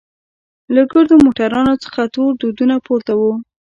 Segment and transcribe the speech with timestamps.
[0.73, 3.33] له ګردو موټرانو څخه تور دودونه پورته وو.